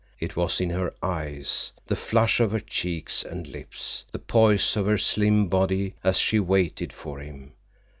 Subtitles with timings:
[0.19, 4.87] It was in her eyes, the flush of her cheeks and lips, the poise of
[4.87, 7.53] her slim body as she waited for him.